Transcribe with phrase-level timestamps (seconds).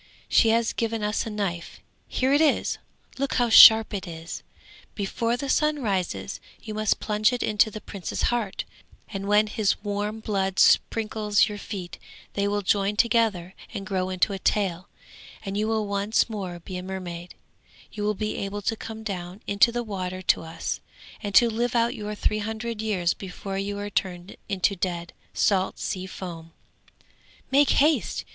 [0.27, 2.79] She has given us a knife; here it is,
[3.19, 4.41] look how sharp it is!
[4.95, 8.63] Before the sun rises, you must plunge it into the prince's heart,
[9.09, 11.99] and when his warm blood sprinkles your feet
[12.33, 14.87] they will join together and grow into a tail,
[15.45, 17.35] and you will once more be a mermaid;
[17.91, 20.79] you will be able to come down into the water to us,
[21.21, 25.77] and to live out your three hundred years before you are turned into dead, salt
[25.77, 26.53] sea foam.
[27.51, 28.25] Make haste!